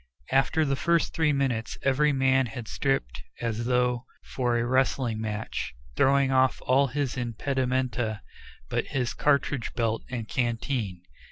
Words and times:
After 0.31 0.65
the 0.65 0.75
first 0.75 1.13
three 1.13 1.31
minutes 1.31 1.77
every 1.83 2.11
man 2.11 2.47
had 2.47 2.67
stripped 2.67 3.21
as 3.39 3.65
though 3.67 4.05
for 4.33 4.57
a 4.57 4.65
wrestling 4.65 5.21
match, 5.21 5.75
throwing 5.95 6.31
off 6.31 6.59
all 6.65 6.87
his 6.87 7.15
impedimenta 7.17 8.21
but 8.67 8.87
his 8.97 9.13
cartridge 9.13 9.73
belt 9.75 10.01
and 10.09 10.27
canteen. 10.27 11.03